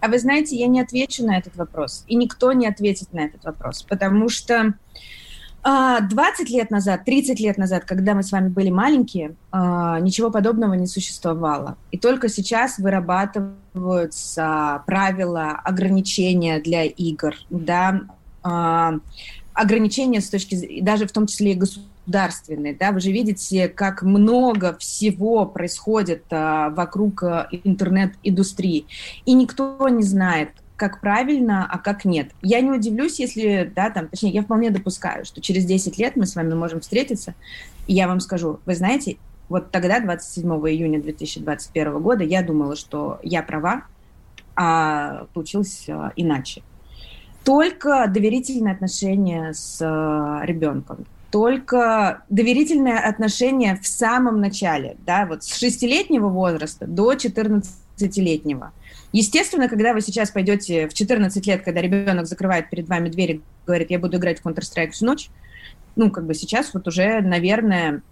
[0.00, 3.44] А вы знаете, я не отвечу на этот вопрос, и никто не ответит на этот
[3.44, 4.74] вопрос, потому что
[5.68, 10.30] а, 20 лет назад, 30 лет назад, когда мы с вами были маленькие, а, ничего
[10.30, 11.76] подобного не существовало.
[11.90, 18.02] И только сейчас вырабатываются правила ограничения для игр, да,
[18.44, 18.94] а,
[19.54, 21.56] ограничения с точки зрения, даже в том числе и
[22.06, 28.86] государственные, да, вы же видите, как много всего происходит а, вокруг а, интернет-индустрии,
[29.24, 32.30] и никто не знает, как правильно, а как нет.
[32.42, 36.26] Я не удивлюсь, если, да, там, точнее, я вполне допускаю, что через 10 лет мы
[36.26, 37.34] с вами можем встретиться,
[37.86, 39.16] и я вам скажу, вы знаете,
[39.48, 43.84] вот тогда, 27 июня 2021 года, я думала, что я права,
[44.54, 46.62] а получилось а, иначе.
[47.44, 55.56] Только доверительные отношения с а, ребенком, только доверительное отношение в самом начале, да, вот с
[55.56, 58.72] шестилетнего возраста до 14-летнего.
[59.12, 63.40] Естественно, когда вы сейчас пойдете в 14 лет, когда ребенок закрывает перед вами дверь и
[63.66, 65.30] говорит, я буду играть в Counter-Strike всю ночь,
[65.96, 68.02] ну, как бы сейчас вот уже, наверное,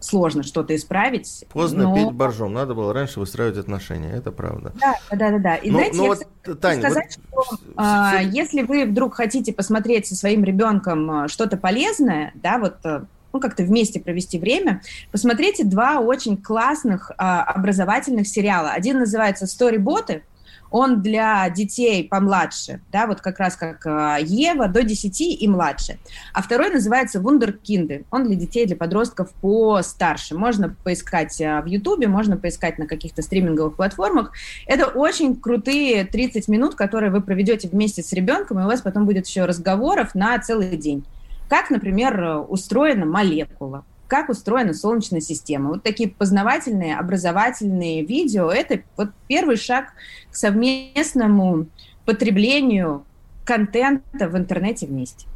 [0.00, 1.44] сложно что-то исправить.
[1.52, 1.94] Поздно но...
[1.94, 2.52] петь боржом.
[2.52, 4.10] Надо было раньше выстраивать отношения.
[4.10, 4.72] Это правда.
[4.80, 5.56] Да, да, да, да.
[5.56, 9.52] И Ну, знаете, ну я вот, Таня, сказать, вот что а, если вы вдруг хотите
[9.52, 14.82] посмотреть со своим ребенком а, что-то полезное, да, вот а, ну, как-то вместе провести время,
[15.12, 18.70] посмотрите два очень классных а, образовательных сериала.
[18.70, 20.22] Один называется «Сториботы»,
[20.70, 25.98] он для детей помладше, да, вот как раз как а, Ева, до 10 и младше.
[26.32, 30.36] А второй называется «Вундеркинды», он для детей, для подростков постарше.
[30.36, 34.32] Можно поискать а, в Ютубе, можно поискать на каких-то стриминговых платформах.
[34.66, 39.06] Это очень крутые 30 минут, которые вы проведете вместе с ребенком, и у вас потом
[39.06, 41.04] будет еще разговоров на целый день.
[41.48, 45.70] Как, например, устроена молекула, как устроена Солнечная система.
[45.70, 49.92] Вот такие познавательные, образовательные видео– это вот первый шаг
[50.30, 51.66] к совместному
[52.04, 53.04] потреблению
[53.44, 55.26] контента в интернете вместе.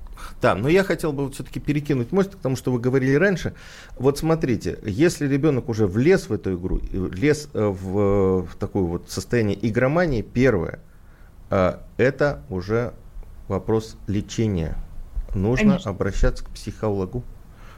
[0.43, 3.55] Да, но я хотел бы вот все-таки перекинуть мост к тому, что вы говорили раньше.
[3.97, 8.83] Вот смотрите, если ребенок уже влез в эту игру, и влез э, в, в такое
[8.83, 10.81] вот состояние игромании, первое,
[11.51, 12.93] э, это уже
[13.47, 14.77] вопрос лечения.
[15.35, 15.91] Нужно Конечно.
[15.91, 17.23] обращаться к психологу,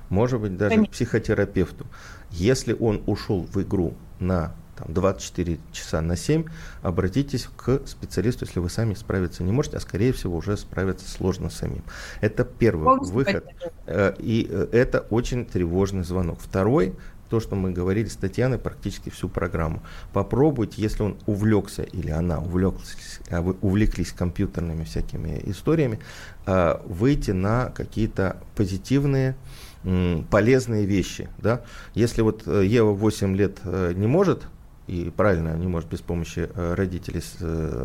[0.08, 0.92] может быть, даже Конечно.
[0.92, 1.86] к психотерапевту.
[2.30, 6.44] Если он ушел в игру на там, 24 часа на 7,
[6.82, 11.50] обратитесь к специалисту, если вы сами справиться не можете, а скорее всего уже справиться сложно
[11.50, 11.82] самим.
[12.20, 13.44] Это первый Полностью выход.
[13.86, 16.38] Э, И э, это очень тревожный звонок.
[16.40, 16.94] Второй,
[17.28, 19.82] то, что мы говорили с Татьяной практически всю программу.
[20.12, 25.98] Попробуйте, если он увлекся или она увлеклась, а увлеклись компьютерными всякими историями,
[26.46, 29.36] э, выйти на какие-то позитивные,
[30.30, 31.28] полезные вещи.
[31.38, 31.62] Да?
[31.94, 34.46] Если вот э, Ева 8 лет э, не может
[34.88, 37.22] и правильно не может без помощи э, родителей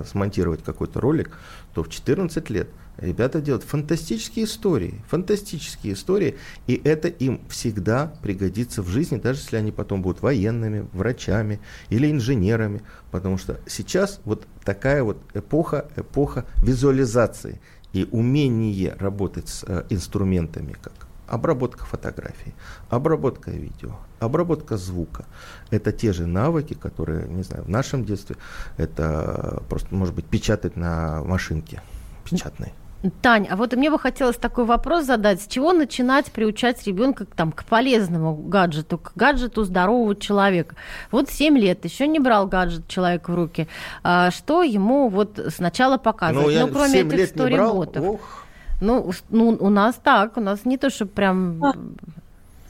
[0.05, 1.37] смонтировать какой-то ролик,
[1.73, 6.37] то в 14 лет ребята делают фантастические истории, фантастические истории,
[6.67, 11.59] и это им всегда пригодится в жизни, даже если они потом будут военными, врачами
[11.89, 17.59] или инженерами, потому что сейчас вот такая вот эпоха, эпоха визуализации
[17.93, 20.93] и умение работать с инструментами, как
[21.27, 22.53] обработка фотографий,
[22.89, 25.25] обработка видео, обработка звука.
[25.69, 28.35] Это те же навыки, которые, не знаю, в нашем детстве
[28.77, 31.81] это просто, может быть, печатать на машинке
[32.23, 32.73] печатной.
[33.21, 35.41] Тань, а вот мне бы хотелось такой вопрос задать.
[35.41, 40.75] С чего начинать приучать ребенка к, там, к полезному гаджету, к гаджету здорового человека?
[41.09, 43.67] Вот 7 лет, еще не брал гаджет человек в руки.
[44.03, 46.45] А что ему вот сначала показывать?
[46.45, 48.40] Ну, я ну, кроме 7 этих лет не брал, ох.
[48.81, 51.95] Ну, ну, у нас так, у нас не то, что прям...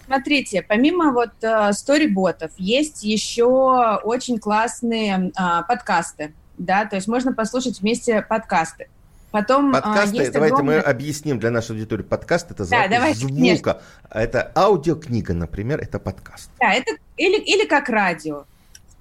[0.05, 7.31] Смотрите, помимо вот э, сториботов, есть еще очень классные а, подкасты, да, то есть можно
[7.33, 8.89] послушать вместе подкасты.
[9.31, 12.03] Потом а, Подкасты, есть давайте мы огромное- объясним для нашей аудитории.
[12.03, 13.35] Подкаст это Да, запись давайте, звука.
[13.35, 13.77] конечно.
[14.09, 16.49] Это аудиокнига, например, это подкаст.
[16.59, 18.43] Да, это или, или как радио,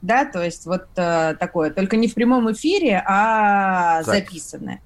[0.02, 4.20] да, то есть вот э, такое, только не в прямом эфире, а Запись.
[4.20, 4.80] записанное.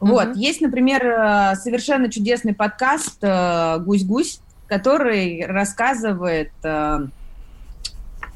[0.00, 6.50] Вот, есть, например, э, совершенно чудесный подкаст э, «Гусь-гусь», который рассказывает...
[6.62, 7.06] э,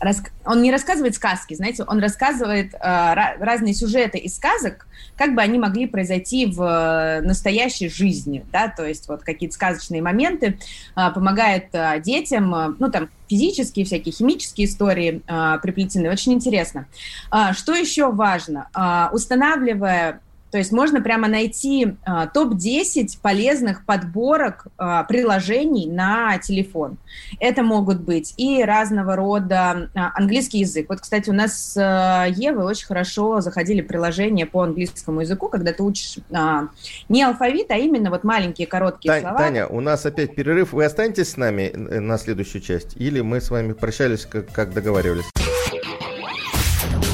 [0.01, 5.35] рас- Он не рассказывает сказки, знаете, он рассказывает э, ра- разные сюжеты из сказок, как
[5.35, 10.59] бы они могли произойти в э, настоящей жизни, да, то есть вот какие-то сказочные моменты,
[10.95, 11.67] помогает
[12.03, 16.11] детям, ну, там, физические всякие, химические истории а, приплетены.
[16.11, 16.87] Очень интересно.
[17.31, 18.69] А, Что еще важно?
[18.73, 26.97] А, Устанавливая то есть можно прямо найти а, топ-10 полезных подборок а, приложений на телефон.
[27.41, 30.87] Это могут быть и разного рода а, английский язык.
[30.89, 35.73] Вот, кстати, у нас с а, Евой очень хорошо заходили приложения по английскому языку, когда
[35.73, 36.69] ты учишь а,
[37.09, 39.39] не алфавит, а именно вот маленькие короткие Тань- слова.
[39.39, 40.73] Таня, у нас опять перерыв.
[40.73, 42.97] Вы останетесь с нами э, на следующую часть?
[42.97, 45.25] Или мы с вами прощались, как, как договаривались?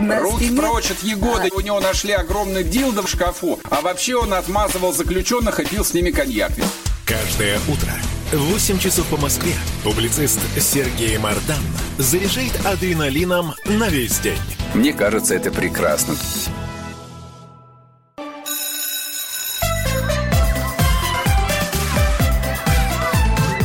[0.00, 1.50] На Руки стене- прочь от Егоды.
[1.54, 3.58] У него нашли огромный дилдо в шкафу.
[3.70, 6.52] А вообще он отмазывал заключенных и пил с ними коньяк.
[7.04, 7.92] Каждое утро
[8.32, 9.54] в 8 часов по Москве
[9.84, 11.62] публицист Сергей Мардан
[11.98, 14.38] заряжает адреналином на весь день.
[14.74, 16.16] Мне кажется, это прекрасно.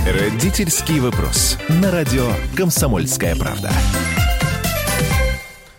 [0.05, 1.57] Родительский вопрос.
[1.68, 3.72] На радио «Комсомольская правда».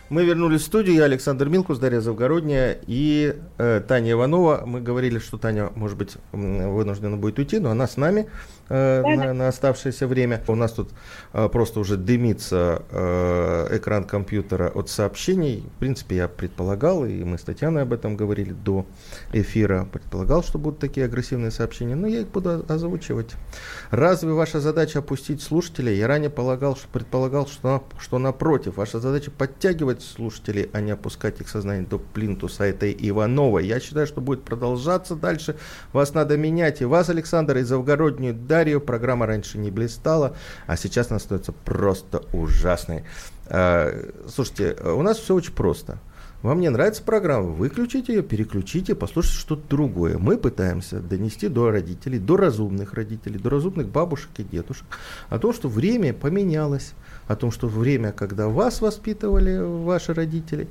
[0.09, 0.95] Мы вернулись в студию.
[0.95, 4.63] Я Александр Милкус, Дарья Завгородняя и э, Таня Иванова.
[4.65, 8.27] Мы говорили, что Таня, может быть, вынуждена будет уйти, но она с нами
[8.69, 10.41] э, на, на оставшееся время.
[10.47, 10.89] У нас тут
[11.33, 15.65] э, просто уже дымится э, экран компьютера от сообщений.
[15.75, 18.85] В принципе, я предполагал, и мы с Татьяной об этом говорили до
[19.33, 23.31] эфира, предполагал, что будут такие агрессивные сообщения, но я их буду озвучивать.
[23.91, 25.97] Разве ваша задача опустить слушателей?
[25.97, 31.41] Я ранее полагал, что, предполагал, что, что напротив, ваша задача подтягивать слушателей, а не опускать
[31.41, 33.65] их сознание до плинтуса этой Ивановой.
[33.65, 35.55] Я считаю, что будет продолжаться дальше.
[35.93, 36.81] Вас надо менять.
[36.81, 38.81] И вас, Александр, и Завгороднюю Дарью.
[38.81, 40.35] Программа раньше не блистала,
[40.67, 43.03] а сейчас она становится просто ужасной.
[43.47, 45.99] Э, Слушайте, у нас все очень просто.
[46.41, 50.17] Вам не нравится программа, выключите ее, переключите, послушайте что-то другое.
[50.17, 54.85] Мы пытаемся донести до родителей, до разумных родителей, до разумных бабушек и дедушек
[55.29, 56.93] о том, что время поменялось,
[57.27, 60.69] о том, что время, когда вас воспитывали ваши родители,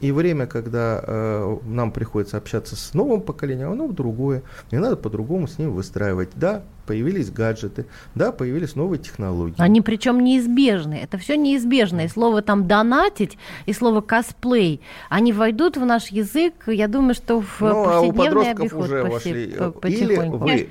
[0.00, 4.42] и время, когда э, нам приходится общаться с новым поколением, оно другое.
[4.70, 6.30] И надо по-другому с ним выстраивать.
[6.34, 9.56] Да, появились гаджеты, да, появились новые технологии.
[9.58, 10.94] Они причем неизбежны.
[10.94, 12.02] Это все неизбежно.
[12.06, 17.40] И слово там донатить, и слово косплей, они войдут в наш язык, я думаю, что
[17.40, 19.46] в Ну, а у повседневный подростков обиход уже вошли.
[19.80, 20.68] по- Или вы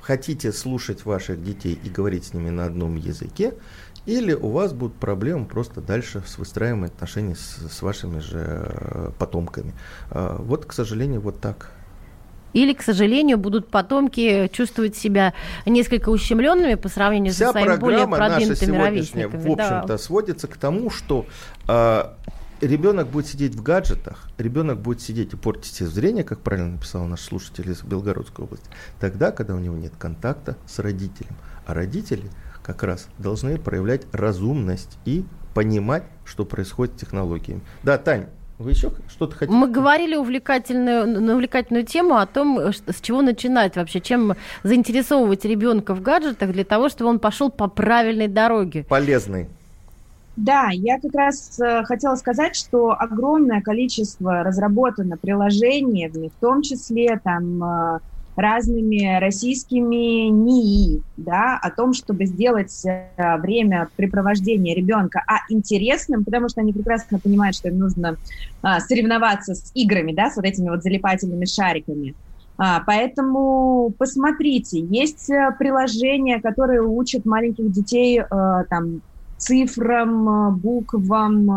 [0.00, 3.52] хотите слушать ваших детей и говорить с ними на одном языке,
[4.08, 9.10] или у вас будут проблемы просто дальше с выстраиванием отношений с, с вашими же э,
[9.18, 9.74] потомками.
[10.10, 11.70] А, Вот, к сожалению, вот так.
[12.54, 15.34] Или, к сожалению, будут потомки чувствовать себя
[15.66, 19.52] несколько ущемленными по сравнению Вся со своими более наша продвинутыми сегодняшняя, ровесниками.
[19.52, 19.78] в Да.
[19.78, 21.26] общем-то, сводится к тому, что
[21.66, 22.16] а,
[22.62, 27.04] ребенок будет сидеть в гаджетах, ребенок будет сидеть и портить себе зрение, как правильно написал
[27.04, 28.66] наш слушатель из Белгородской области,
[28.98, 31.36] тогда, когда у него нет контакта с родителем.
[31.66, 32.30] А родители
[32.68, 37.62] как раз должны проявлять разумность и понимать, что происходит с технологиями.
[37.82, 38.26] Да, Тань,
[38.58, 39.56] вы еще что-то хотите?
[39.56, 45.94] Мы говорили увлекательную, на увлекательную тему о том, с чего начинать вообще, чем заинтересовывать ребенка
[45.94, 48.84] в гаджетах для того, чтобы он пошел по правильной дороге.
[48.86, 49.48] Полезный.
[50.36, 57.18] Да, я как раз э, хотела сказать, что огромное количество разработано приложений, в том числе
[57.24, 57.98] там э,
[58.38, 63.08] разными российскими НИИ, да, о том, чтобы сделать э,
[63.38, 68.16] времяпрепровождение ребенка а интересным, потому что они прекрасно понимают, что им нужно
[68.62, 72.14] а, соревноваться с играми, да, с вот этими вот залипательными шариками.
[72.56, 78.24] А, поэтому посмотрите, есть э, приложения, которые учат маленьких детей э,
[78.68, 79.02] там
[79.36, 81.48] цифрам, буквам,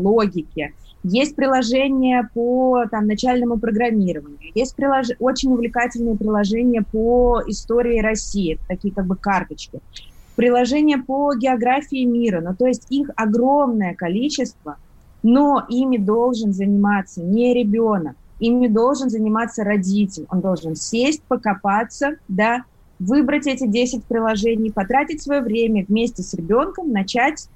[0.00, 0.72] логике.
[1.04, 5.06] Есть приложения по там, начальному программированию, есть прилож...
[5.20, 9.80] очень увлекательные приложения по истории России, такие как бы карточки,
[10.34, 14.76] приложения по географии мира, ну то есть их огромное количество,
[15.22, 22.64] но ими должен заниматься не ребенок, ими должен заниматься родитель, он должен сесть, покопаться, да,
[22.98, 27.48] выбрать эти 10 приложений, потратить свое время вместе с ребенком, начать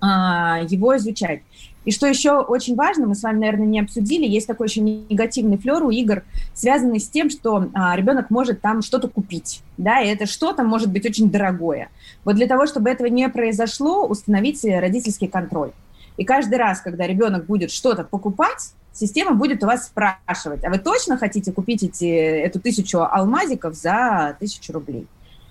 [0.00, 1.42] а, его изучать.
[1.86, 5.56] И что еще очень важно, мы с вами, наверное, не обсудили, есть такой еще негативный
[5.56, 10.08] флер у игр, связанный с тем, что а, ребенок может там что-то купить, да, и
[10.08, 11.88] это что-то может быть очень дорогое.
[12.24, 15.70] Вот для того, чтобы этого не произошло, установите родительский контроль.
[16.16, 20.78] И каждый раз, когда ребенок будет что-то покупать, система будет у вас спрашивать, а вы
[20.78, 25.06] точно хотите купить эти, эту тысячу алмазиков за тысячу рублей?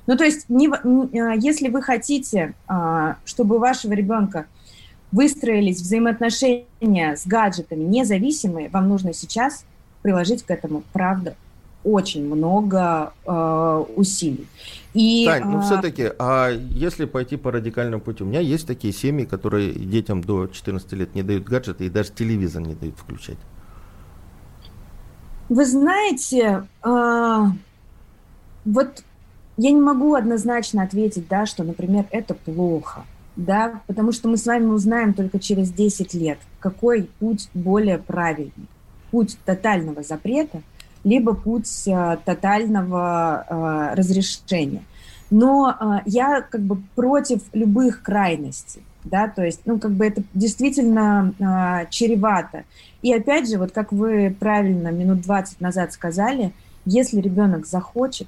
[0.06, 4.48] Ну, то есть, не, не, если вы хотите, а, чтобы у вашего ребенка
[5.12, 9.66] выстроились взаимоотношения с гаджетами независимые, вам нужно сейчас
[10.02, 11.36] приложить к этому, правда,
[11.84, 14.48] очень много э, усилий.
[14.94, 18.24] И, Тань, ну а, все-таки, а если пойти по радикальному пути?
[18.24, 22.12] У меня есть такие семьи, которые детям до 14 лет не дают гаджеты и даже
[22.12, 23.38] телевизор не дают включать.
[25.48, 27.44] Вы знаете, э,
[28.66, 29.04] вот
[29.58, 34.46] я не могу однозначно ответить, да, что, например, это плохо, да, потому что мы с
[34.46, 38.68] вами узнаем только через 10 лет, какой путь более правильный.
[39.12, 40.62] Путь тотального запрета,
[41.04, 44.84] либо путь э, тотального э, разрешения.
[45.30, 50.24] Но э, я как бы против любых крайностей, да, то есть, ну, как бы это
[50.34, 52.64] действительно э, чревато.
[53.02, 56.54] И опять же, вот как вы правильно минут 20 назад сказали,
[56.86, 58.28] если ребенок захочет,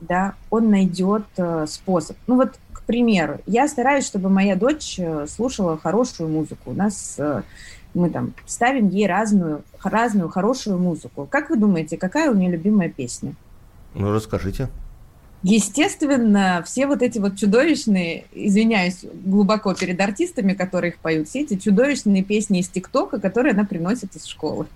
[0.00, 2.16] да, он найдет э, способ.
[2.26, 2.58] Ну вот,
[2.88, 6.70] примеру, я стараюсь, чтобы моя дочь э, слушала хорошую музыку.
[6.70, 7.42] У нас э,
[7.92, 11.28] мы там ставим ей разную, разную хорошую музыку.
[11.30, 13.34] Как вы думаете, какая у нее любимая песня?
[13.94, 14.68] Ну, расскажите.
[15.42, 21.56] Естественно, все вот эти вот чудовищные, извиняюсь глубоко перед артистами, которые их поют, все эти
[21.56, 24.66] чудовищные песни из ТикТока, которые она приносит из школы.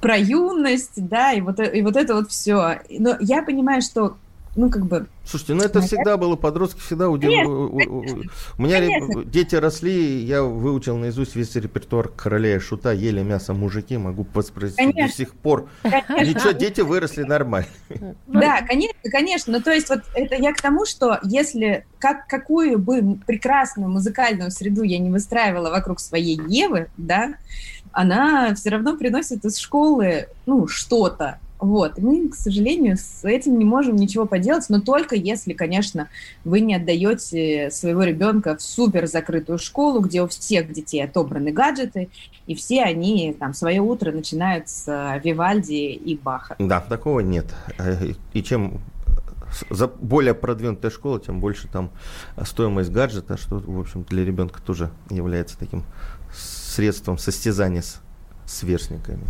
[0.00, 2.80] Про юность, да, и вот, и вот это вот все.
[2.88, 4.16] Но я понимаю, что
[4.56, 5.06] ну, как бы...
[5.24, 7.30] Слушайте, ну это всегда было, подростки всегда удел...
[7.30, 9.24] Конечно, у, меня конечно.
[9.24, 14.92] дети росли, я выучил наизусть весь репертуар короля и шута, ели мясо мужики, могу воспроизвести
[14.92, 15.68] до сих пор.
[15.82, 16.24] Конечно.
[16.24, 17.68] Ничего, дети выросли нормально.
[18.26, 19.52] Да, конечно, конечно.
[19.52, 24.50] Ну, то есть вот это я к тому, что если как, какую бы прекрасную музыкальную
[24.50, 27.34] среду я не выстраивала вокруг своей Евы, да,
[27.92, 31.40] она все равно приносит из школы, ну, что-то.
[31.58, 31.98] Вот.
[31.98, 36.08] Мы, к сожалению, с этим не можем ничего поделать, но только если, конечно,
[36.44, 42.08] вы не отдаете своего ребенка в супер закрытую школу, где у всех детей отобраны гаджеты,
[42.46, 46.56] и все они там свое утро начинают с э, Вивальди и Баха.
[46.58, 47.46] Да, такого нет.
[47.78, 48.80] Э, И чем
[49.70, 51.90] за более продвинутая школа, тем больше там
[52.44, 55.84] стоимость гаджета, что, в общем, для ребенка тоже является таким
[56.34, 58.00] средством состязания с
[58.44, 59.24] сверстниками.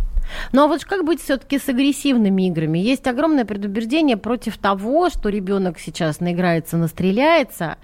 [0.51, 2.79] Ну а вот как быть все-таки с агрессивными играми?
[2.79, 7.77] Есть огромное предубеждение против того, что ребенок сейчас наиграется, настреляется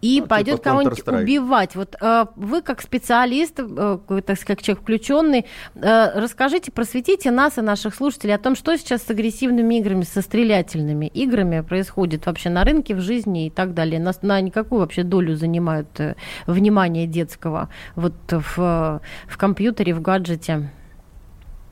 [0.00, 1.76] и Ну, пойдет типа кого-нибудь убивать.
[1.76, 7.58] Вот э, вы как специалист, э, так сказать, как человек включенный, э, расскажите, просветите нас
[7.58, 12.48] и наших слушателей о том, что сейчас с агрессивными играми, со стрелятельными играми происходит вообще
[12.48, 14.00] на рынке, в жизни и так далее.
[14.00, 16.14] Нас на никакую вообще долю занимают э,
[16.46, 20.70] внимания детского вот в, в компьютере, в гаджете.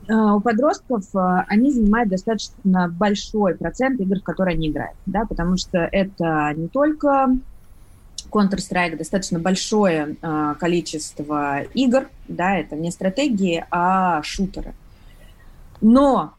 [0.09, 5.25] А, у подростков а, они занимают достаточно большой процент игр, в которые они играют, да,
[5.25, 7.37] потому что это не только
[8.31, 14.73] Counter-Strike, достаточно большое а, количество игр, да, это не стратегии, а шутеры.
[15.81, 16.33] Но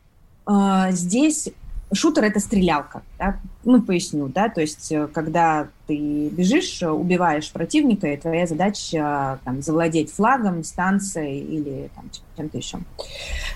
[0.91, 1.49] здесь
[1.93, 3.39] шутер это стрелялка, да?
[3.65, 9.41] ну поясню, да, то есть э, когда ты бежишь, э, убиваешь противника, и твоя задача
[9.45, 12.05] там, завладеть флагом, станцией или там,
[12.37, 12.79] чем-то еще.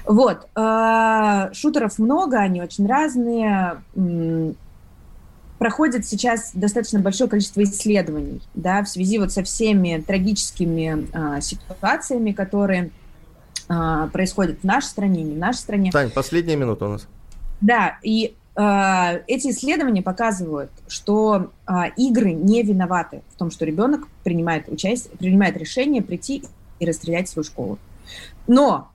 [0.04, 3.80] Вот, э, шутеров много, они очень разные,
[5.58, 12.32] проходит сейчас достаточно большое количество исследований, да, в связи вот со всеми трагическими а, ситуациями,
[12.32, 12.90] которые
[13.68, 15.90] а, происходят в нашей стране, не в нашей стране.
[15.92, 17.06] Тань, последняя минута у нас.
[17.60, 24.06] Да, и э, эти исследования показывают, что э, игры не виноваты в том, что ребенок
[24.22, 26.44] принимает участие, принимает решение прийти
[26.78, 27.78] и расстрелять свою школу.
[28.46, 28.90] Но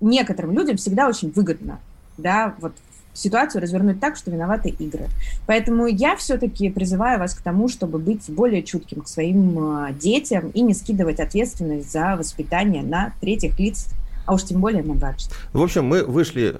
[0.00, 1.78] некоторым людям всегда очень выгодно,
[2.18, 2.72] да, вот
[3.12, 5.06] ситуацию развернуть так, что виноваты игры.
[5.46, 10.50] Поэтому я все-таки призываю вас к тому, чтобы быть более чутким к своим э, детям
[10.50, 13.86] и не скидывать ответственность за воспитание на третьих лиц,
[14.26, 15.30] а уж тем более на гаджет.
[15.52, 16.56] В общем, мы вышли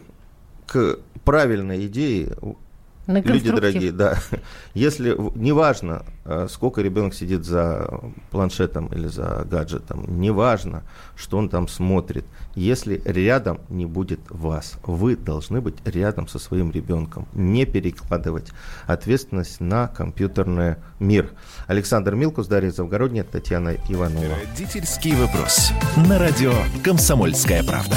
[0.66, 2.36] к правильной идее.
[3.06, 4.18] На Люди дорогие, да.
[4.74, 8.00] Если неважно, э, сколько ребенок сидит за
[8.30, 10.84] планшетом или за гаджетом, неважно,
[11.14, 16.70] что он там смотрит, если рядом не будет вас, вы должны быть рядом со своим
[16.70, 18.52] ребенком, не перекладывать
[18.86, 21.32] ответственность на компьютерный мир.
[21.66, 24.34] Александр Милкус, Дарья Завгородняя, Татьяна Иванова.
[24.48, 25.72] Родительский вопрос.
[26.08, 27.96] На радио «Комсомольская правда».